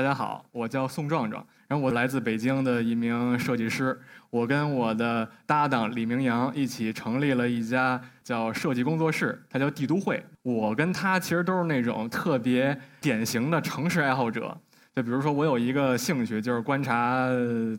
[0.00, 4.00] 大家好，我叫宋壮壮，然后我来自北京的一名设计师。
[4.30, 10.24] 我跟我的搭档李明阳一起成立了一家叫设计工作室，它叫帝都会。
[10.42, 14.56] 我跟他其实都是那种特别典型的城市爱好者。
[14.96, 17.28] 就比如说，我有一个兴趣就是观察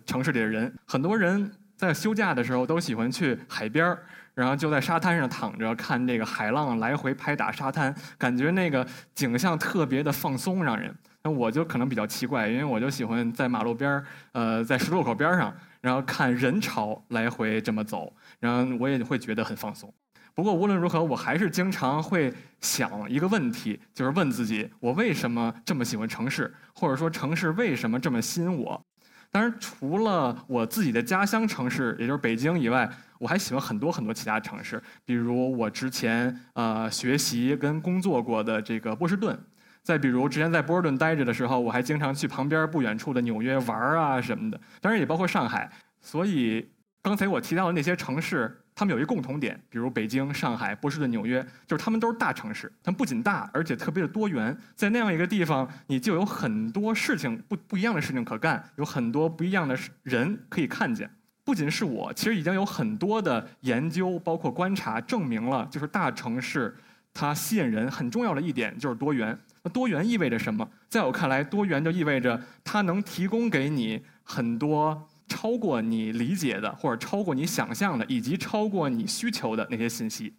[0.05, 0.71] 城市里的人。
[0.85, 3.97] 很多人在休假的时候都喜欢去海边，
[4.35, 8.85] 然后就在沙滩上躺着看这个海浪来回拍打沙滩，感觉那个
[9.15, 10.95] 景象特别的放松，让人。
[11.23, 19.93] 那我就可能比较奇怪，因为我就喜欢在马路边儿，呃，在十字路口边上，然后看人潮来回这么走，然后我也会觉得很放松。
[20.33, 26.51] 不过无论如何，我还是经常会想一个问题，就是问自己：我为什么这么喜欢城市？
[26.73, 28.81] 或者说城市为什么这么吸引我？
[29.29, 39.37] 当然，除了我自己的家乡城市，也就是北京以外，我还喜欢很多很多其他城市，比如我之前呃学习跟工作过的这个波士顿。
[39.83, 45.69] 再比如，之前在波士顿待着的时候，我还经常去旁边不远处的纽约玩啊什么的，当然也包括上海。
[45.99, 46.69] 所以
[47.01, 52.71] 刚才我提到的那些城市，他们有一个共同点，比如北京、上海、波士顿、纽约，就是他们都是大城市。
[52.83, 54.55] 它们不仅大，而且特别的多元。
[54.75, 61.09] 在那样一个地方，你就有很多事情不不一样的事情可干，有很多不一样的人可以看见。
[61.43, 66.75] 不仅是我，其实已经有很多的研究，包括观察，证明了就是大城市
[67.13, 69.37] 它吸引人很重要的一点就是多元。
[69.63, 70.67] 那多元意味着什么？
[70.89, 80.35] 在我看来，多元就意味着它能提供给你很多超过你理解的，或者超过你想象的，以及超过你需求的那些信息。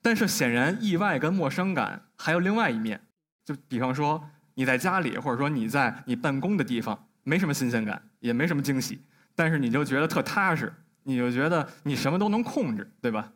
[0.00, 3.00] 但是显然，意外跟陌生感还有另外一面。
[3.44, 9.02] 就比方说，你在家里，或者说你在你办公的地方，没什么新鲜感，也没什么惊喜，
[9.34, 10.72] 但是你就觉得特踏实，
[11.02, 13.32] 你就觉得你什么都能控制，对吧？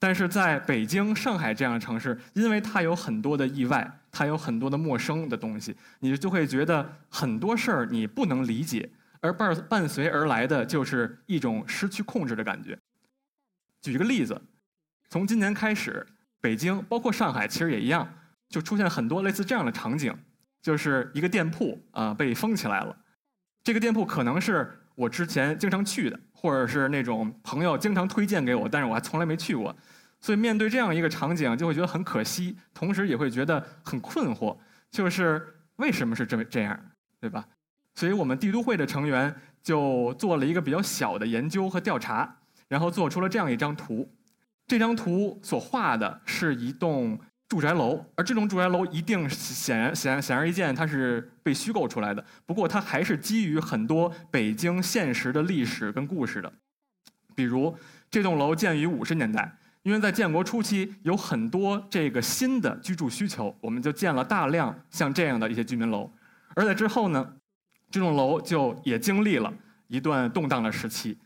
[0.00, 8.88] 但是在北京、上海这样的城市，因为它有很多的意外，它有很多的陌生的东西，你就会觉得很多事儿你不能理解，
[9.20, 12.78] 而伴伴随而来的就是一种失去控制的感觉。
[13.82, 14.40] 举一个例子，
[15.10, 16.06] 从今年开始，
[16.40, 18.08] 北京包括上海其实也一样，
[18.48, 20.16] 就出现很多类似这样的场景，
[20.62, 22.96] 就是一个店铺啊被封起来了，
[23.64, 24.80] 这个店铺可能是。
[24.98, 29.72] 我之前经常去的，或者是那种朋友经常推荐给我，但是我还从来没去过，
[30.20, 34.58] 所以面对这样一个场景，就会觉得很可惜，同时也会觉得很困惑，
[34.90, 36.76] 就是为什么是这么这样，
[37.20, 37.46] 对吧？
[37.94, 39.32] 所以我们帝都会的成员
[39.62, 42.36] 就做了一个比较小的研究和调查，
[42.66, 44.12] 然后做出了这样一张图，
[44.66, 47.20] 这张图所画的是一栋。
[47.48, 52.22] 住宅楼，而这种住宅楼一定显然显显而易见，它是被虚构出来的。
[52.44, 56.52] 不过，它还是基于很多北京现实的历史跟故事的。
[57.34, 57.74] 比如，
[58.10, 59.50] 这栋楼建于五十年代，
[59.82, 66.10] 因为在建国初期有很多这个新的居住需求，我们就建了大量像这样的一些居民楼。
[66.54, 67.34] 而在之后呢，
[67.90, 69.50] 这栋楼就也经历了
[69.86, 71.16] 一段动荡的时期。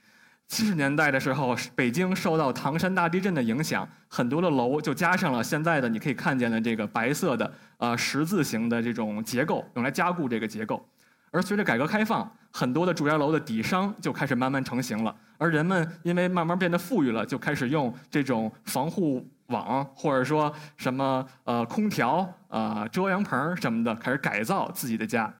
[0.52, 10.86] 七十年代的时候，北京受到唐山大地震的影响，很多的楼就加上了现在的你可以看见的这个白色的呃十字形的这种结构，用来加固这个结构。
[11.30, 25.32] 而随着改革开放，很多的住宅楼的底商就开始慢慢成型了，而人们因为慢慢变得富裕了，就开始用这种防护网或者说什么呃空调啊遮阳棚什么的开始改造自己的家。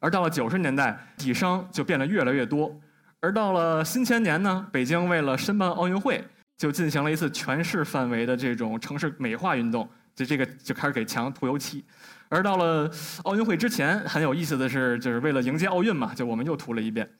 [0.00, 2.76] 而到了九十年代，底商就变得越来越多。
[3.26, 6.24] 而到了新千年呢，北京为了申办奥运会，
[6.56, 11.84] 就进行了一次全市范围的这种城市美化运动，就这个就开始给墙涂油漆。
[12.28, 12.88] 而到了
[13.24, 17.10] 奥运会之前，很有意思的是，就是为了迎接奥运嘛，就我们又涂了一遍。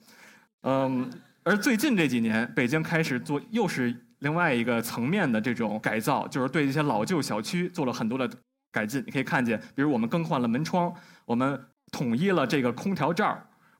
[0.62, 1.10] 嗯，
[1.42, 8.30] 而最近这几年，北京开始做又是另外一个层面的这种改造，就是对这些老旧小区做了很多的
[8.70, 9.02] 改进。
[9.04, 10.94] 你可以看见，比如我们更换了门窗，
[11.24, 11.60] 我们
[11.90, 13.36] 统一了这个空调罩，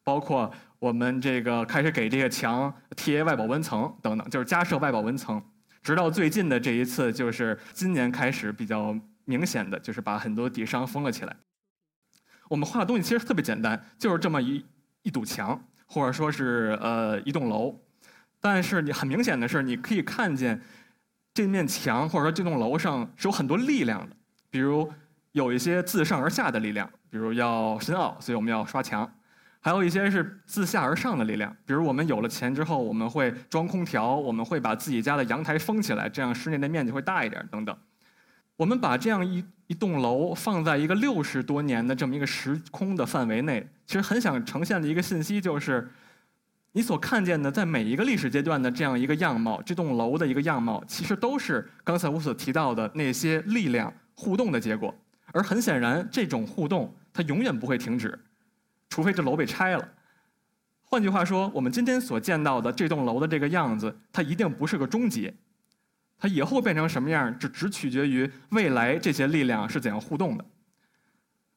[0.06, 0.50] 包括。
[0.78, 5.42] 我们这个开始给这个墙贴外保温层等等，就是加设外保温层，
[5.82, 8.94] 直到最近的这一次，就是今年开始比较
[9.24, 11.34] 明显的就是把很多底商封了起来。
[12.50, 14.62] 我们画的东西其实特别简单，就是这么一
[15.02, 17.74] 一堵墙，或者说是呃一栋楼，
[18.38, 20.60] 但是你很明显的是，你可以看见
[21.32, 24.14] 这面墙或者说这栋楼上是有很多力量的，
[24.50, 24.92] 比如
[25.32, 29.10] 有一些自上而下的力量，比如要深奥，所以我们要刷墙。
[29.66, 37.76] 还有一些是自下而上的力量，比如我们有了钱之后，我们会装空调，我们会把自己家的阳台封起来，这样室内的面积会大一点等等。
[38.56, 45.90] 我们把这样一一栋楼放在一个六十多年的这么一个时空的范围内，其实很想呈现的一个信息就是，
[46.70, 54.94] 你所看见的在每一个历史阶段的这样一个样貌，这栋楼的一个样貌，其实都是刚才我所提到的那些力量互动的结果。
[55.32, 58.16] 而很显然，这种互动它永远不会停止。
[58.96, 59.86] 除非这楼被拆了。
[60.82, 65.34] 换句话说，我们今天所见到的这栋楼的这个样子，它一定不是个终结。
[66.16, 70.44] 它以后变成什么样，这只取决于未来这些力量是怎样互动的。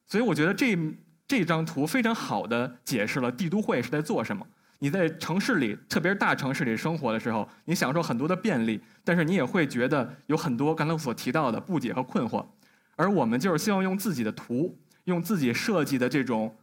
[0.06, 0.78] 所以，我觉得这
[1.26, 4.46] 这张图非常好的解释了帝都会是在做什么。
[4.80, 12.46] 你在城市里，特别是大城市里生活的时候，你享受很多的便利，但是你也会觉得有很多刚才所提到的不解和困惑。
[12.98, 16.54] 而我们就是希望用自己的图，用自己设计的这种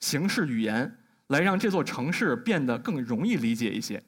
[0.00, 0.96] 形式语言，
[1.28, 4.02] 来让这座城市变得更容易理解一些。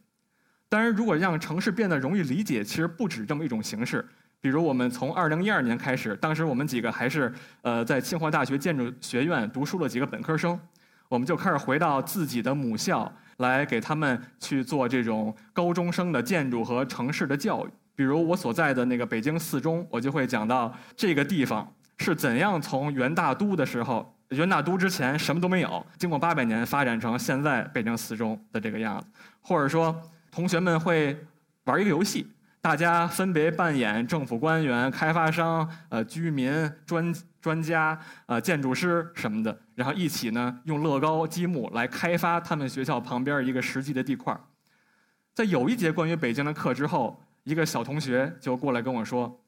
[0.69, 4.05] 当然，如果让城市变得容易理解，其实不止这么一种形式。
[4.41, 10.59] 比如，我们从二零一二年开始，当时我们几个还是呃在清华大学建筑学院读书的几个本科生，
[11.09, 17.71] 我们就开始回到自己的母校，来给他们去做这种高中生的建筑和城市的教育。
[17.95, 29.07] 比如我所在的那个北京四中，我就会讲到这个地方是怎样从元大都的时候，元大都之前什么都没有，经过八百年发展成现在北京四中的这个样子，
[29.41, 29.95] 或者说。
[30.35, 31.15] 同学们会
[31.65, 32.27] 玩一个游戏，
[32.63, 36.51] 大家分别扮演政府官员、开发商、呃居民、
[36.87, 44.35] 专专家、呃建筑师什么的，然后一起呢用乐高积木来开发他们学校旁边一个实际的地块。
[45.35, 49.39] 在有一节关于北京的课之后，一个小同学就过来跟我说：“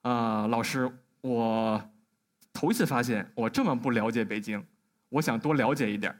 [0.00, 0.90] 啊，老师，
[1.20, 1.78] 我
[2.52, 4.64] 头一次发现我这么不了解北京，
[5.08, 6.14] 我想多了解一点。”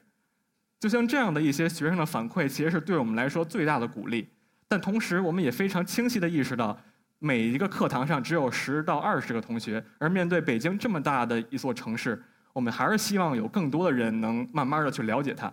[0.80, 4.30] 就像这样的一些学生的反馈，其实是对我们来说最大的鼓励。
[4.66, 6.80] 但同时，我们也非常清晰地意识到，
[7.18, 12.22] 每一个课堂上只有十到二十个同学，而面对北京这么大的一座城市，
[12.54, 15.52] 我们还是希望有更多的人能慢慢地去了解它。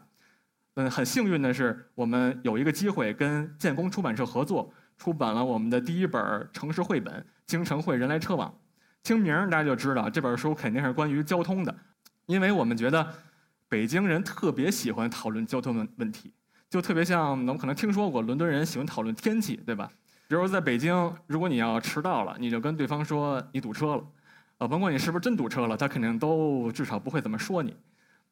[0.75, 7.13] 嗯，很幸运的是，我们有一个机会跟建工出版社合作，出版了我们的第一本城市绘本
[7.45, 8.49] 《京城绘人来车往》。
[9.07, 11.73] 听名大家就知道，这本书肯定是关于交通的，
[12.25, 13.07] 因为我们觉得。
[13.69, 16.31] 北京人特别喜欢讨论交通问问题，
[16.69, 19.91] 就特别像我们可能听说过伦敦人喜欢讨论天气，对吧？
[20.29, 24.03] 比如在北京，如果你要迟到了，你就跟对方说你堵车了，
[24.59, 27.75] 呃，甭管你是不是真堵车了，他肯定都至少不会怎么说你。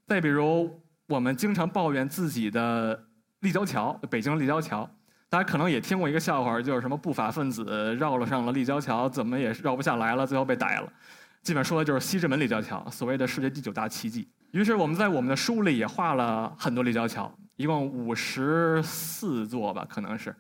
[0.08, 3.08] 再比如，我们经常抱怨自己的
[3.42, 4.90] 立交桥，北京立交桥，
[5.30, 10.94] 大家可能也听过一个笑话，就是什么不法分子绕了上了立交桥，怎么也绕不下来了，最后被逮了。
[11.42, 14.28] 基本说的就是西直门立交桥，所谓的世界第九大奇迹。
[14.52, 20.34] 于是我们在我们的书里也画了很多立交桥，一共五十四座吧，可能是。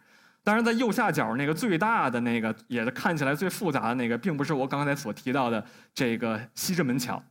[0.43, 7.21] 当然，在右下角那个最大的那个，也是看起来最复杂的那个，并不是我刚才所提到的这个西直门桥，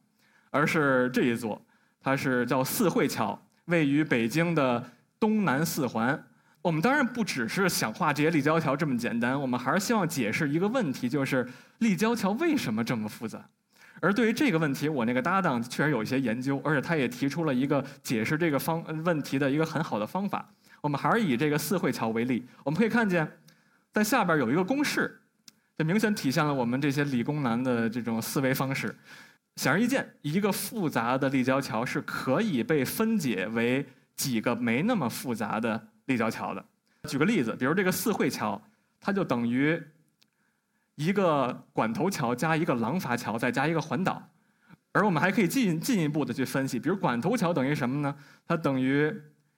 [0.50, 1.60] 而是这一座，
[2.00, 4.84] 它是叫四惠桥，位于北京的
[5.18, 6.22] 东南四环。
[6.64, 11.46] 我们当然不只是想画这些立交桥这么简单，我们还是希望解释一个问题，就是
[11.80, 13.46] 立交桥为什么这么复杂。
[14.00, 20.48] 而对于这个问题，我那个搭档确实有一些研究，而且他也提出了一个解释这个方问题的一个很好的方法。
[20.80, 23.30] 我们还是以这个四惠桥为例，我们可以看见，
[23.92, 25.20] 在下边有一个公式，
[25.76, 28.96] 这明显体现了我们这些理工男的这种思维方式。
[29.56, 36.64] 显而易见，一个复杂的立交桥是可以被分解为几个没那么复杂的立交桥的。
[37.08, 38.60] 举个例子，比如这个四惠桥，
[39.00, 39.82] 它就等于。
[40.96, 44.30] 一个管头桥加一个廊坊桥再加一个环岛，
[44.92, 48.14] 而我们还可以进进一步的去分析，比如管头桥等于什么呢？
[48.46, 49.12] 它等于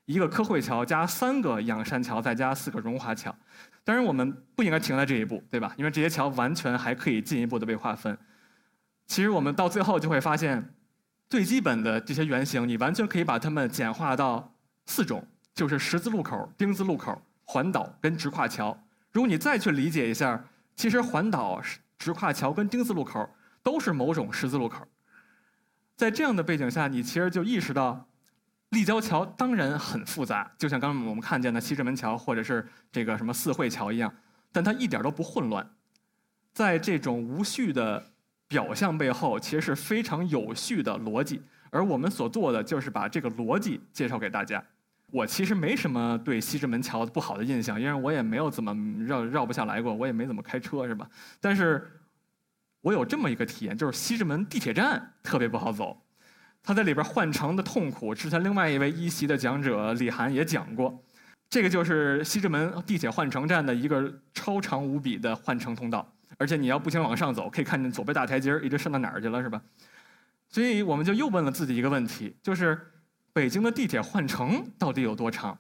[0.06, 3.36] 一个科惠桥加三个仰山桥再加四个荣华桥。
[3.84, 5.74] 当然，我们不应该停在这一步，对吧？
[5.76, 8.16] 因为这些桥完全还可以进一步的被划分。
[9.06, 10.74] 其实我们到最后就会发现，
[11.28, 14.54] 最基本的这些原型，你完全可以把它们简化到
[14.86, 18.78] 四种，就是十字路口、丁字路口、环岛跟直跨桥。
[19.10, 20.44] 如果你再去理解一下。
[20.78, 21.58] 其实环岛、
[21.98, 23.26] 直跨桥跟丁字路口
[23.62, 24.86] 都是某种十字路口。
[25.96, 28.06] 在这样的背景下，你其实就意识到，
[28.68, 34.14] 立交桥当然很复杂，就像刚刚我们看见的西直门桥或者是这个什么四惠桥一样，
[34.52, 35.66] 但它一点都不混乱。
[36.52, 38.12] 在这种无序的
[38.46, 44.62] 表象背后，其实是非常有序的逻辑，而我们所做的就是把这个逻辑介绍给大家。
[45.12, 51.08] 我其实没什么对西直门桥不好的印象，因为我也没有怎么绕绕不下来过，我也没怎么开车，是吧？
[51.40, 51.88] 但是，
[52.80, 55.96] 我有这么一个体验，就是西直门地铁站特别不好走，
[56.60, 61.02] 他在里边换乘的痛苦，之前另外一位一席的讲者李涵也讲过，
[61.48, 69.62] 这个就是西直门地铁换乘站的一个超长无比的换乘通道，而且你要步行往上走，可以看见左边大台阶一直上到哪儿去了，是吧？
[70.48, 72.76] 所以我们就又问了自己一个问题，就是。
[73.37, 75.59] 北京的地铁换乘到底有多长？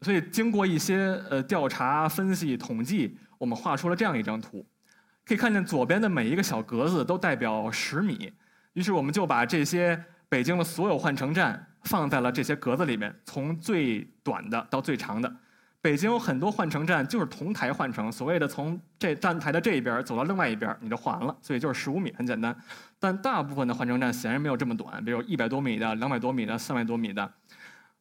[0.00, 4.64] 所以经过一些呃调查、分析、统计，我们画出了这样一张图。
[5.26, 8.32] 可以看见左边的每一个小格子都代表十米。
[8.72, 15.30] 于是我们就把这些北京的所有换乘站放在了这些格子里面，从最短的到最长的。
[15.80, 22.54] 北京有很多换乘站就是同台换乘，所谓的从这站台的这一边走到另外一边，你就换完了，所以就是十五米，很简单。
[22.98, 27.32] 但大部分的换乘站显然没有这么短，比如一百多米的、两百多米的、三百多米的。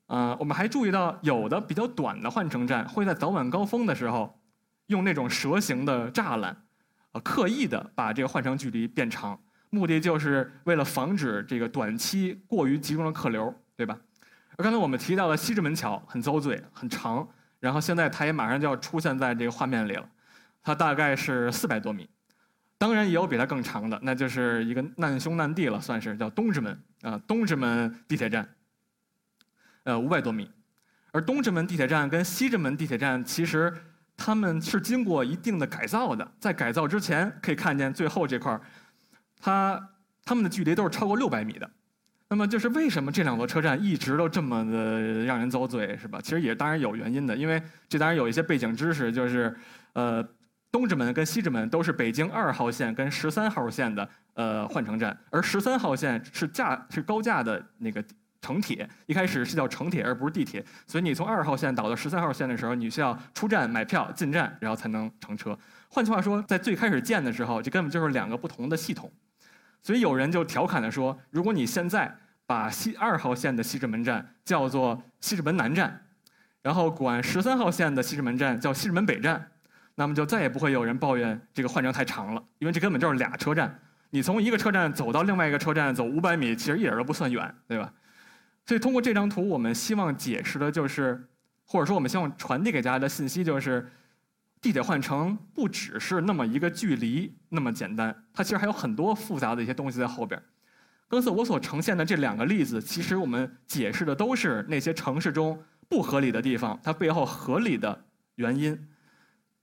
[0.07, 4.39] 呃，我们还注意到，有的比较短的换乘站会在早晚高峰的时候，
[4.87, 6.57] 用那种蛇形的栅栏，
[7.11, 13.95] 呃，刻意的把这个换乘距离变长，目的就是为了防止这个短期过于集中的客流，对吧？
[14.57, 17.27] 而刚才我们提到的西直门桥很遭罪，很长。
[17.59, 20.07] 然后现在它也马上就要出现在这个画面里了，
[20.63, 22.09] 它大概是四百多米，
[22.77, 28.47] 当然也有比它更长的，那就是一个难兄难弟了，算是叫东直门啊，东直门地铁站，
[29.83, 30.51] 呃五百多米，
[31.11, 33.73] 而东直门地铁站跟西直门地铁站其实
[34.15, 38.61] 他们是经过一定的改造的，在改造之前可以看见最后这块儿，
[39.39, 39.89] 它
[40.23, 41.69] 它们的距离都是超过六百米的。
[42.29, 46.19] 那么就是为什么这两座车站一直都这么的让人遭罪，是吧？
[46.21, 49.55] 其实也当然有原因的，因为这当然有一些背景知识，就是，
[49.93, 50.21] 呃，
[50.69, 58.03] 东直门跟西直门都是北京二号线跟十三号线的呃换乘站，而十三号线是架是高架的那个
[58.41, 65.57] 城铁，一开始是叫城铁而不是地铁，所以你从二号线倒到十三号线的时候，你需要出站买票进站，然后才能乘车。
[65.87, 69.09] 换句话说，在最开始建的时候，这根本就是两个不同的系统。
[69.81, 72.13] 所以有人就调侃的说：“如果你现在
[72.45, 76.05] 把西二号线的西直门站叫做西直门南站，
[76.61, 79.49] 然后管十三号线的西直门站叫西直门北站，
[79.95, 83.79] 那么就再也不会有人抱怨这个换乘太长了，因为这根本就是俩车站。
[84.09, 87.93] 你从一个车站走到另外一个车站走五百米，其实一点都不算远，对吧？
[88.65, 91.27] 所以通过这张图，我们希望解释的就是，
[91.65, 93.89] 或者说我们希望传递给大家的信息就是。
[94.61, 100.41] 地铁换乘不只是那么一个距离那么简单，它其实还有很多复杂的一些东西在后边。
[101.07, 108.03] 刚才我所呈现的这两个例子，其实我们解释的都是那些城市中不合理的地方，它背后合理的
[108.35, 108.87] 原因。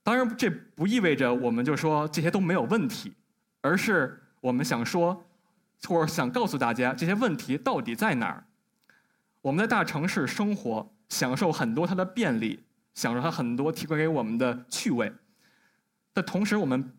[0.02, 3.12] 当然，这不意味着我们就说这些都没有问题，
[3.60, 5.26] 而是我们想说，
[5.86, 8.44] 或者想告诉大家这些问题到底在哪儿。
[9.42, 12.63] 我们在大城市生活，享受很多它的便利。
[12.94, 15.12] 享受它很多提供给我们的趣味，
[16.12, 16.92] 但同时我们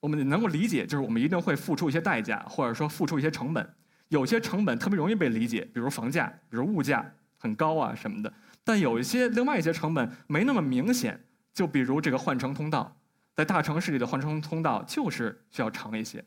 [0.00, 3.74] 我们能够理解，就是我们一定会付出一些代价，或者说付出一些成本。
[4.08, 7.04] 有些成本特别容易被理解，比如房价，比如物价
[7.38, 8.32] 很高啊什么的。
[8.62, 11.20] 但有一些另外一些成本没那么明显，
[11.52, 12.96] 就比如这个换乘通道，
[13.34, 16.24] 在大城市里的换乘通道就是需要长一些。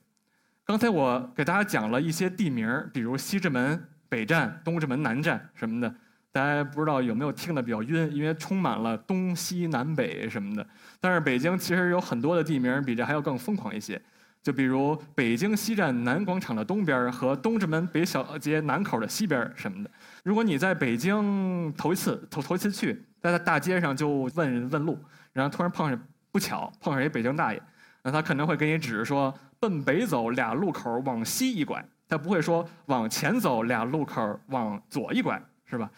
[0.65, 5.95] 刚才我给大家讲了一些地名，比如西直门北站、东直门南站什么的。
[6.31, 10.65] 大家不知道有没有听得比较晕，因为充满了东西南北什么的。
[10.99, 13.99] 但是北京其实有很多的地名比这还要更疯狂一些，
[14.43, 19.89] 就比如北京西站南广场的东边和东直门北小街南口的西边什么的。
[20.23, 24.99] 如果你在北京头一次头头一次去，在大街上就问问路，
[25.33, 25.99] 然后突然碰上
[26.31, 27.61] 不巧碰上一北京大爷，
[28.03, 35.41] 那他可能会给你指着说奔北走俩路口往西一拐，他不会说往前走俩路口往左一拐。
[35.69, 35.89] 是吧？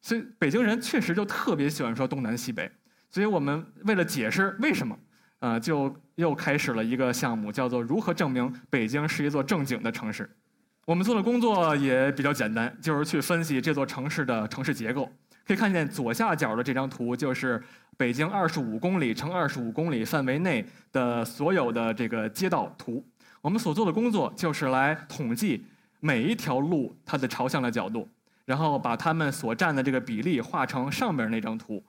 [0.00, 2.70] 所以北京人确实就特别喜欢说东南西北。
[3.10, 4.96] 所以我们为了解释为什么，
[5.40, 10.28] 呃，就又开始了一个项目，叫做如何证明北京是一座正经的城市。
[10.86, 15.10] 我们做的工作也比较简单，就是去分析这座城市的城市结构。
[15.46, 17.60] 可以看见左下角的这张图，就是
[17.96, 23.04] 北京二十五公里乘二十五公里范围内的所有的这个街道图。
[23.40, 25.66] 我们所做的工作就是来统计
[25.98, 28.08] 每一条路它的朝向的角度。
[28.50, 31.80] 然后把它们所占的这个比例画成上边那张图，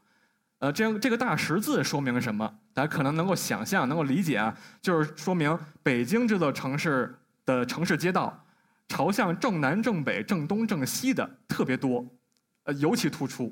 [0.59, 2.53] 呃，这样这个大十字说明了什么？
[2.71, 8.45] 大家可能能够想象、能够理解啊，就是说明北京这座城市的城市街道
[8.87, 12.05] 朝向正南、正北、正东、正西的特别多，
[12.65, 13.51] 呃，尤其突出。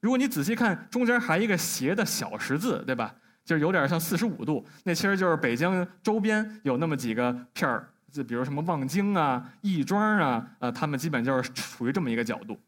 [0.00, 3.14] 如果你仔细看，中间还一个斜的小十字，对吧？
[3.44, 7.90] 就是有点像四十五度，那其实就是北京周边有那么几个片儿。
[8.10, 12.58] 就比如什么望京啊、亦庄啊，呃，他们基本就是处于这么一个角度，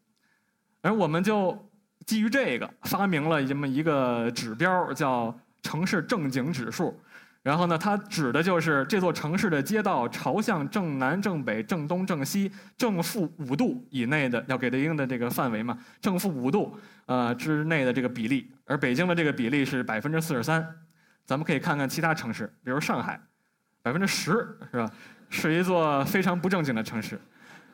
[0.81, 1.69] 而我们就
[2.05, 6.99] 基于这个发明了这么一个指标，叫城市正经指数。
[7.43, 18.51] 然后呢，它指的就是这座城市的街道朝向正南、正北、正东、正西正负五度以内的，要给对应的这个范围嘛，正负五度呃之内的这个比例。
[18.65, 20.63] 而北京的这个比例是百分之四十三，
[21.25, 23.19] 咱们可以看看其他城市，比如上海，
[23.81, 24.31] 百分之十，
[24.71, 24.91] 是吧？
[25.31, 27.19] 是一座非常不正经的城市，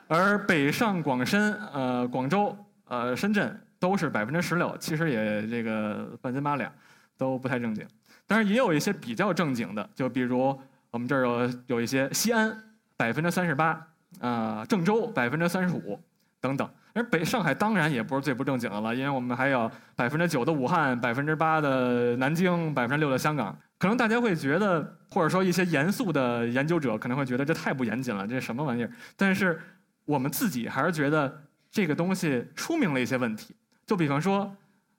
[0.08, 6.72] 而北上广深、呃广州、呃深圳都是百分之十六，其实也这个半斤八两，
[7.18, 7.86] 都不太正经。
[8.26, 10.58] 但是也有一些比较正经的，就比如
[10.92, 12.56] 我们这儿有有一些西安
[12.96, 13.88] 百分之三十八，
[14.22, 16.00] 啊郑州百分之三十五
[16.40, 16.70] 等等。
[16.98, 23.58] 而北上海当然也不是最不正经的了，因为我们还有百分之九的武汉，百分之八的南京，百分之六的香港。
[23.78, 28.92] 可能大家会觉得，或者说一些严肃的研究者可能会觉得这太不严谨了，这是什么玩意儿？
[29.16, 29.60] 但是
[30.06, 33.56] 我们自己还是觉得这个东西说明了一些问题。
[33.86, 34.52] 就比方说，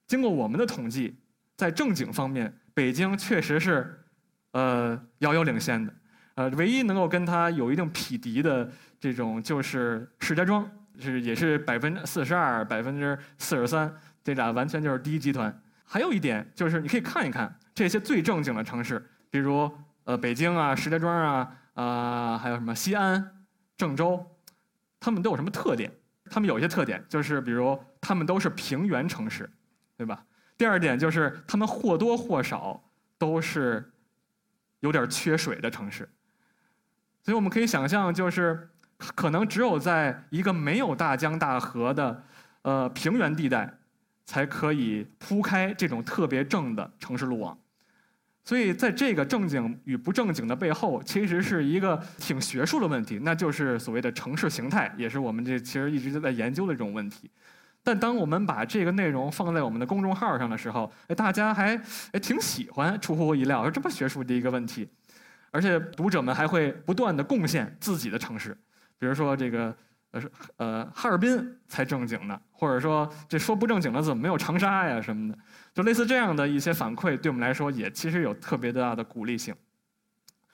[0.06, 1.16] 经过我们的统计，
[1.56, 3.98] 在正经方面，北京确实是
[4.52, 5.92] 呃遥遥领先的。
[6.36, 15.62] 呃，唯一能够跟它有一定匹敌的这种就是石家庄，是也是百分之四十二、百分之四十三，这俩完全就是第一集团。
[15.84, 17.58] 还有一点就是你可以看一看。
[17.74, 19.70] 这些最正经的城市，比如
[20.02, 23.44] 呃北京啊、石家庄啊、啊还有什么西安、
[23.76, 24.26] 郑州，
[24.98, 25.92] 他们都有什么特点？
[26.28, 29.48] 他们有一些特点，就是比如他们都是平原城市，
[29.96, 30.24] 对吧？
[30.56, 32.82] 第二点就是他们或多或少
[33.16, 33.92] 都是
[34.80, 36.08] 有点缺水的城市，
[37.22, 42.22] 所以我们可以想象，就是可能只有在一个没有大江大河的
[42.62, 43.72] 呃平原地带，
[44.26, 47.56] 才可以铺开这种特别正的城市路网。
[48.44, 57.30] 所以，在这个正经与不正经的背后，其实是一个挺学术的问题，那就是所谓的城市形态，也是我们这其实一直都在研究的这种问题。
[57.84, 61.78] 但当我们把这个内容放在我们的公众号上的时候，哎，大家还
[62.12, 64.88] 哎挺喜欢，出乎我意料，说这么学术的一个问题，
[65.50, 68.56] 而且读者们还会不断的贡献自己的城市，
[68.98, 69.76] 比如说这个
[70.10, 70.22] 呃
[70.56, 75.38] 呃哈尔滨才正经呢，或者说这说不正经的怎么没有长沙呀什么的。
[75.74, 79.54] 就类似这样的一些反馈，对我们来说也其实有特别大的鼓励性。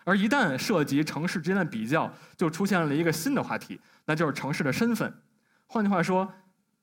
[0.05, 5.11] 而一旦涉及城市之间的比较，就出现了一个新的话题，那就是城市的身份。
[5.67, 6.31] 换句话说，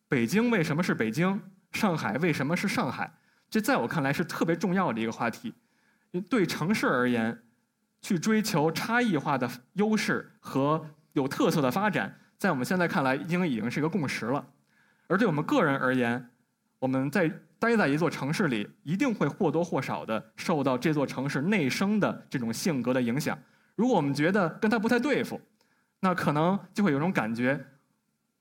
[0.08, 1.40] 北京为什么是北京？
[1.72, 3.14] 上海为什么是上海？
[3.50, 5.54] 这在我看来是特别重要的一个话题。
[6.30, 7.44] 对城市而言，
[8.02, 14.46] 去追求差异化的优势和有特色的发展，在我们现在看来，已经已经是一个共识了。
[15.08, 16.30] 而对我们个人而言，
[16.80, 23.38] 我们在待在一座城市里，一定会或多或少的受到这座城市内生的这种性格的影响。
[23.76, 25.40] 如果我们觉得跟他不太对付，
[26.00, 27.64] 那可能就会有种感觉，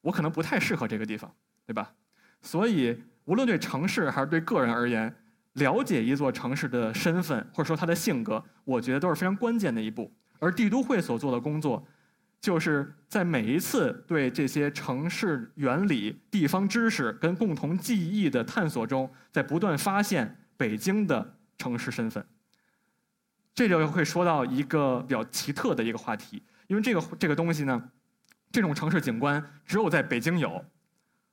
[0.00, 1.30] 我可能不太适合这个地方，
[1.66, 1.92] 对吧？
[2.40, 5.14] 所以，无论对城市还是对个人而言，
[5.54, 10.10] 了解一座城市的身份或者说它的性格，我觉得都是非常关键的一步。
[10.38, 11.86] 而帝都会所做的工作。
[12.40, 22.24] 就是在每一次对这些城市原理、地方知识跟共同记忆的探索中，在不断发现北京的城市身份。
[23.54, 27.90] 这就会说到一个比较奇特的一个话题，因为这个这个东西呢，
[28.50, 30.64] 这种城市景观只有在北京有，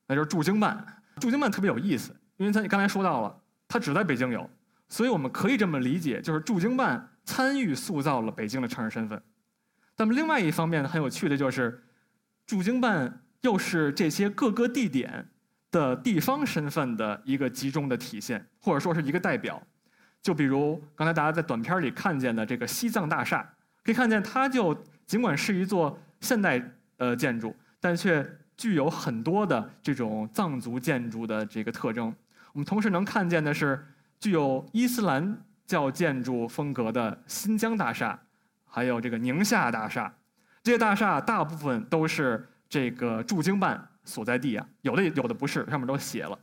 [0.07, 1.01] 那就是驻京办。
[1.21, 4.49] 驻京办特别有意思，因为它刚才说到了，它只在北京有，
[4.89, 9.21] 所以我们可以这么理解，就是驻京办参与塑造了北京的城市身份。
[9.97, 11.83] 那么，另外一方面呢很有趣的就是，
[12.45, 15.27] 驻京办又是这些各个地点
[15.71, 19.61] 的地方身份的一个集中的体现，或者说是一个代表。
[20.21, 23.47] 就比如刚才大家在短片里看见的这个西藏大厦，
[23.83, 26.61] 可以看见它就尽管是一座现代
[26.97, 28.23] 呃建筑，但却
[28.55, 32.13] 具有很多的这种藏族建筑的这个特征。
[32.53, 33.83] 我们同时能看见的是
[34.19, 38.19] 具有伊斯兰教建筑风格的新疆大厦。
[38.67, 40.13] 还有这个宁夏大厦，
[40.61, 46.37] 这些大厦大部分都是这个驻京办所在地啊，有的有的不是，上面都写了。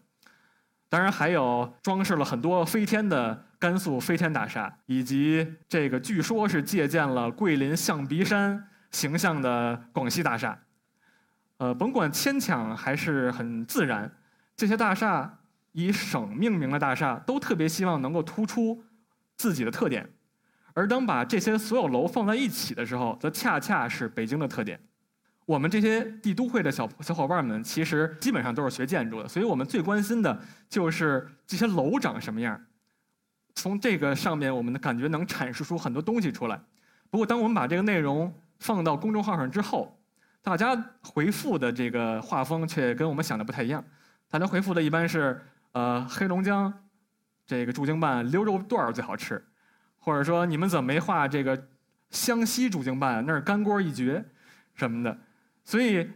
[0.89, 10.57] 当然还有装饰了很多飞天的甘肃飞天大厦，以及这个据说是借鉴了桂林象鼻山形象的广西大厦。
[11.59, 14.13] 呃，甭管牵强还是很自然，
[14.57, 15.39] 这些大厦
[15.73, 18.85] 以省命名的大厦都特别希望能够突出
[19.37, 20.09] 自己的特点。
[20.75, 24.79] 而当把这些所有楼放在一起的时候，则恰恰是北京的特点。
[25.47, 32.61] 我们这些帝都会的小小伙伴们，其实基本上都是学建筑的，所以我们最关心的就是这些楼长什么样。
[33.55, 36.61] 从这个上面，我们的感觉能阐述出很多东西出来。
[37.11, 39.97] 不过，当我们把这个内容放到公众号上之后，
[40.43, 43.85] 大家回复的这个画风却跟我们想的不太一样。
[44.29, 45.41] 大家回复的一般是，
[45.73, 46.73] 呃，黑龙江
[47.47, 49.45] 这个驻京办溜肉段儿最好吃。
[50.05, 51.67] 或者说你们怎么没画这个
[52.11, 53.25] 湘西驻京办？
[53.25, 54.23] 那儿干锅一绝，
[54.75, 55.19] 什么的，
[55.65, 56.07] 所以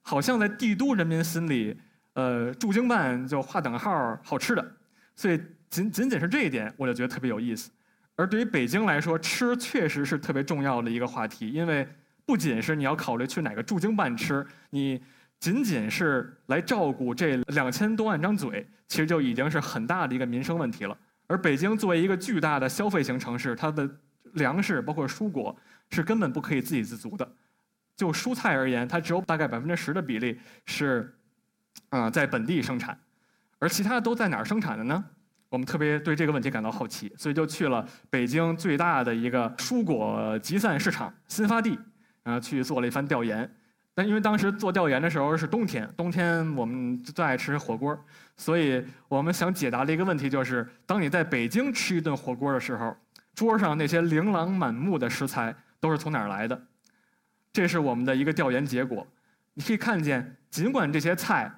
[0.00, 1.78] 好像在帝都人民心里，
[2.14, 4.66] 呃，驻京办就划等号好吃的，
[5.14, 7.70] 所以仅仅仅是这一点，我就觉得特别有意思。
[8.16, 11.86] 而对于北京来说，吃确实是特别重要的一个话题，因为
[12.24, 15.02] 不仅是你要考虑去哪个驻京办吃，你
[15.38, 20.96] 仅仅是来照顾这两千多万张嘴，其实就已经是很大的一个民生问题了。
[21.26, 23.88] 而北京作为一个巨大的消费型城市，它的
[24.34, 25.56] 粮食包括蔬果
[25.90, 27.36] 是根本不可以自给自足的。
[27.96, 31.16] 就蔬菜而言，它只有大概百分之十的比例是
[31.90, 32.98] 啊，在本地生产，
[33.58, 35.04] 而其他都在哪儿生产的呢？
[35.48, 41.78] 我们特别对这个问题感到好奇，所以就去了北京最大的一个蔬果集散市场新发地，
[42.24, 43.48] 然后去做了一番调研。
[43.96, 47.96] 但因为当时做调研的时候是冬天，冬天我们最爱吃火锅，
[48.36, 52.96] 所以我们想解答的一个问题就是：当你在北京吃一顿火锅的时候，
[53.36, 56.60] 桌上那些琳琅满目的食材都是从哪儿来的？
[57.52, 59.06] 这是我们的一个调研结果。
[59.54, 61.48] 你可以看见，尽管这些菜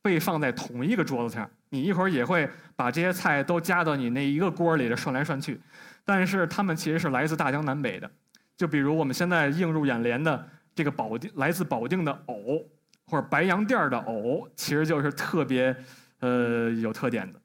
[0.00, 5.60] 被放在同一个桌子上，你一会儿也会把这些菜都加到你那一个锅里的涮来涮去，
[6.06, 8.10] 但是它们其实是来自大江南北的。
[8.56, 10.48] 就比如我们现在映入眼帘的。
[10.76, 12.62] 这个保定来自保定的藕，
[13.06, 15.74] 或者白洋淀的藕，其实就是特别，
[16.20, 17.40] 呃，有特点的。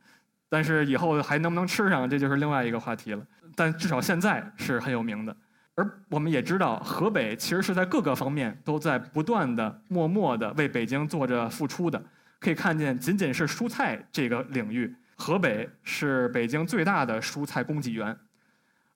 [0.50, 3.26] 但是以后还能不能吃上，这就是另外一个话题了。
[3.56, 5.34] 但至少现在是很有名的。
[5.76, 12.04] 而我们也知道，河北其实是在各个方面都在不断的、默默的为北京做着付出的。
[12.38, 18.18] 可以看见，仅仅是蔬菜这个领域，河北是北京最大的蔬菜供给源，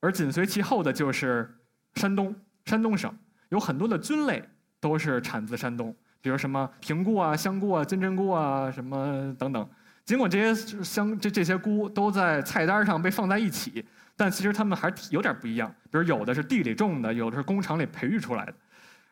[0.02, 1.56] 而紧随其后的就是
[1.93, 3.17] 山东，山东省。
[3.49, 4.43] 有很多的菌类
[4.79, 9.69] 都是产自山东，比如什么平菇啊、香菇啊、金针菇啊，什么等等。
[10.03, 13.84] 尽管这些香这这些菇都在菜单上被放在一起，
[14.15, 15.73] 但其实它们还是有点不一样。
[15.89, 18.53] 比如有的是地里种的，有的是工厂里培育出来的。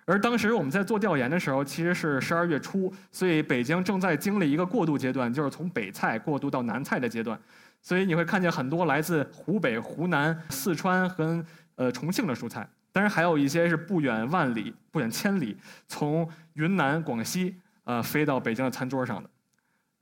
[0.06, 7.40] 而当时我们在做调研的时候，其实是十二月初，所以北京正在经历一个过渡阶段，就是从北菜过渡到南菜的阶段。
[7.82, 11.44] 所以你会看见很多来自湖北、湖南、四川和
[11.76, 12.68] 呃重庆的蔬菜。
[12.94, 19.30] 当然，还有一些是不远万里、不远千里，从云南、广西呃飞到北京的餐桌上的。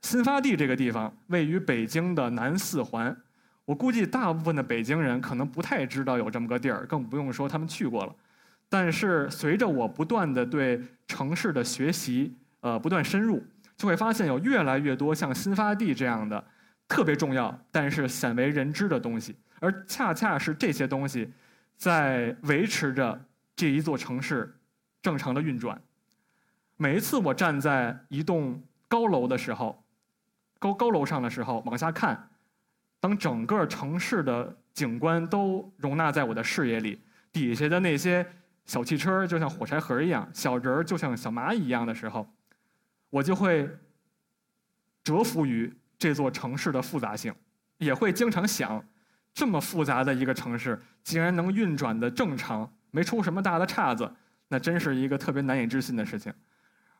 [0.02, 3.16] 新发地这个地方位于北京的南四环，
[3.64, 8.14] 我估计大部分的北京人可能不太知道有这么个地儿，更不用说他们去过了。
[8.68, 13.42] 但是随着我不断的对城市的学习，呃，不断深入，
[13.76, 16.44] 就会发现有越来越多像新发地这样的
[16.86, 21.32] 特别重要但是鲜为人知的东西，而恰恰是这些东西。
[21.76, 23.24] 在维持着
[23.56, 24.58] 这一座城市
[25.00, 25.80] 正常的运转。
[26.76, 29.84] 每一次我站在一栋高楼的时候，
[30.58, 32.30] 高高楼上的时候往下看，
[33.00, 37.00] 当整个城市的景观都容纳在我的视野里，
[37.32, 38.26] 底下的那些
[38.64, 42.28] 小汽车就像火柴盒一样，小人儿就像小蚂蚁一样的时候，
[43.10, 43.68] 我就会
[45.04, 47.34] 折服于这座城市的复杂性，
[47.78, 48.84] 也会经常想。
[49.34, 54.10] 这么复杂的一个城市，竟然能运转的正常，没出什么大的岔子，
[54.48, 56.32] 那真是一个特别难以置信的事情。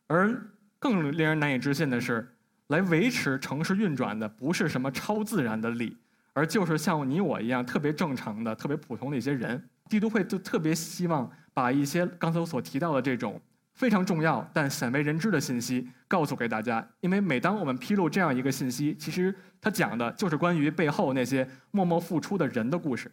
[0.07, 0.35] 而
[0.79, 2.35] 更令人难以置信的是，
[2.69, 5.97] 来维持城市运转的不是什么超自然的力，
[6.33, 9.69] 而就是像你我一样特别正常的、特别普通的一些人。
[9.89, 13.39] 帝都会就特别希望把一些刚才我所提到的这种。
[13.75, 23.11] 非常重要但鲜为人知的信息告诉给大家，因为每当我们披露这样一个信息，其实它讲的就是关于背后那些默默付出的人的故事。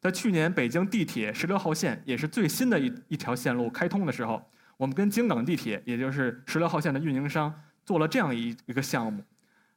[0.00, 7.52] 在去年北京地铁十六号线也是最新的一一条线路开通的时候，我们跟京港地铁，也就是十六号线的运营商
[7.84, 9.24] 做了这样一一个项目。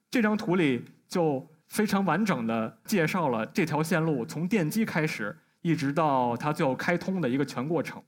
[0.09, 8.01] 这张图里就非常完整的介绍了这条线路从奠基开始，一直到它最后开通的一个全过程。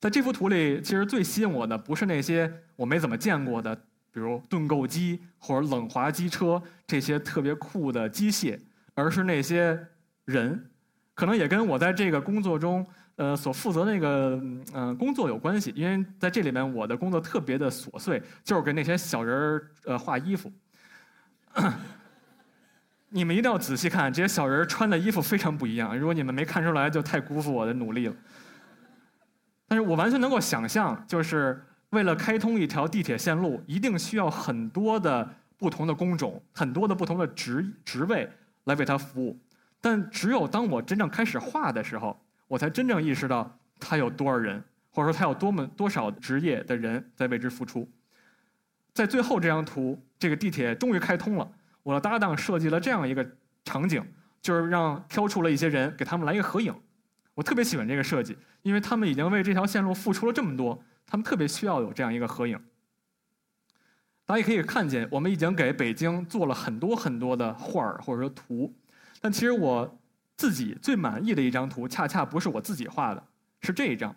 [0.00, 3.76] 在这幅图里，其实最吸引我的不是那些我没怎么见过的，
[4.10, 8.58] 比如盾构机或者冷滑机车这些特别酷的机械，
[8.94, 9.78] 而是那些
[10.24, 10.66] 人。
[11.14, 12.86] 可能也跟我在这个工作中，
[13.16, 14.40] 呃，所负责那个
[14.72, 15.70] 嗯工作有关系。
[15.76, 20.50] 因为在这里面，我的工作特别的琐碎，就是给那些小人儿呃画衣服。
[23.10, 25.98] 你们一定要仔细看，这些小人穿的衣服非常不一样。
[25.98, 28.14] 如果你们没看出来，就太辜负我的努力了。
[29.70, 38.28] 但是我完全能够想象，就是为了开通一条地铁线路，一定需要很多的不同的工种，很多的不同的职职位
[38.64, 39.38] 来为它服务。
[39.80, 47.88] 但只有当我真正开始画的时候，我才真正意识到它有多少人，或者说它有多么多少职业的人在为之付出。
[48.92, 51.48] 在最后这张图，这个地铁终于开通了，
[51.84, 53.24] 我的搭档设计了这样一个
[53.64, 54.04] 场景，
[54.42, 56.74] 就是让挑出了一些人，给他们来一个合影。
[57.40, 62.62] 我特别喜欢这个设计，因为他们已经为这条线路付出了这么多，他们特别需要有这样一个合影。
[64.26, 68.70] 大家也可以看见，我们已经给北京做了很多很多的画儿或者说图，
[69.22, 69.98] 但其实我
[70.36, 73.24] 自己最满意的一张图，恰恰不是我自己画的，
[73.62, 74.14] 是这一张。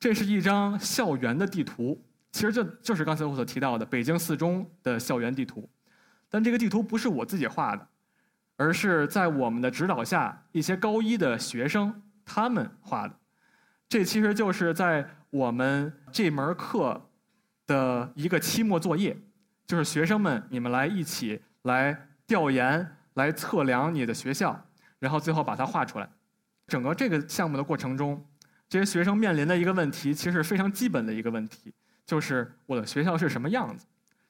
[0.00, 5.68] 这是一张校园的地图，其实就就是刚才我所提到的北京四中的校园地图，
[6.30, 7.86] 但这个地图不是我自己画的。
[8.56, 13.14] 而是在我们的指导下，一些高一的学生他们画的，
[13.88, 17.00] 这其实就是在我们这门课
[17.66, 19.16] 的一个期末作业，
[19.66, 24.58] 就是学生们你们来一起来调研、来测量你的学校，
[24.98, 26.08] 然后最后把它画出来。
[26.66, 28.24] 整个这个项目的过程中，
[28.68, 31.72] 这些学生面临的一个问题，其实是非常基本的一个问题，
[32.06, 33.86] 就是我的学校是什么样子。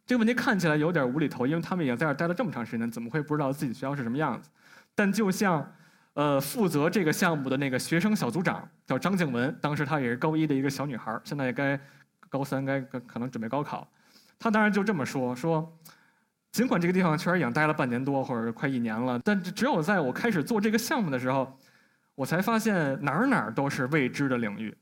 [0.06, 4.50] 这个问题看起来有点无厘头，因为他们已经在这儿待了这么长时间，怎么会不知道自己学校是什么样子？
[4.94, 5.74] 但就像，
[6.14, 11.78] 呃，负责这个项目的那个学生小组长叫张静文，当时她也是高一的一个小女孩，现在也该
[12.28, 13.86] 高三，该可能准备高考。
[14.38, 15.78] 她当然就这么说：说，
[16.52, 21.56] 尽管这个地方确实已经待了半年多或者快一年了，但只有在我开始做这个项目的时候。
[22.16, 24.72] 我才发现哪儿哪儿都是未知的领域。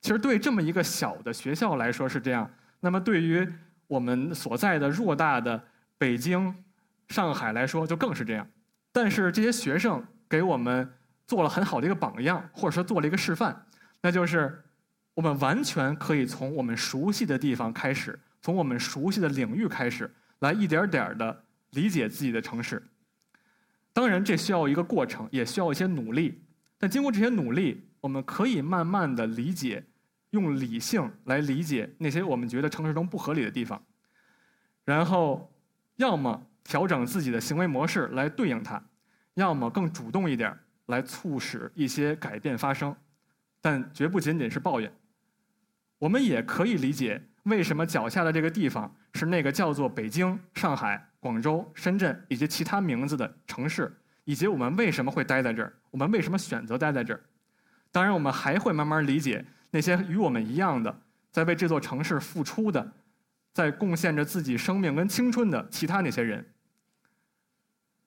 [0.00, 3.44] 其实对这么一个小的学校来说是这样，那么对于
[3.88, 5.60] 我们所在的偌大的
[5.98, 6.54] 北京、
[7.08, 8.46] 上海来说就更是这样。
[8.92, 10.88] 但是这些学生给我们
[11.26, 13.66] 做了很好的一个榜样，或者说做了一个示范，
[14.00, 14.62] 那就是
[15.14, 22.82] 我们完全可以从我们熟悉的地方开始，从我们熟悉的领域开始，来一点点的理解自己的城市。
[23.92, 26.42] 当然，这需要一个过程，也需要一些努力。
[26.78, 29.82] 但经过这些努力，我们可以慢慢的理解，
[30.30, 33.82] 用理性来理解那些我们觉得城市中不合理的地方，
[34.84, 35.50] 然后
[35.96, 38.82] 要么调整自己的行为模式来对应它，
[39.36, 40.54] 要么更主动一点
[40.86, 42.94] 来促使一些改变发生，
[43.62, 44.92] 但绝不仅仅是抱怨。
[45.98, 53.96] 我们也可以理解为什么脚下的这个地方是那个叫做北京、上海、广州、深圳以及其他名字的城市。
[54.28, 55.72] 以及我们为什么会待在这儿？
[55.92, 57.20] 我们为什么选择待在这儿？
[57.92, 62.92] 当然，我们还会慢慢理解那些与我们一样的，在为这座城市付出的，
[63.52, 66.44] 在贡献着自己生命跟青春的其他那些人。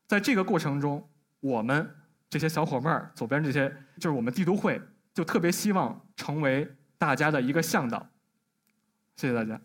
[0.08, 1.90] 在这个过程中，我们
[2.30, 4.82] 这些小伙伴儿，左边这些就是我们帝都会，
[5.14, 8.08] 就特别希望成为大家的一个向导。
[9.16, 9.60] 谢谢大家。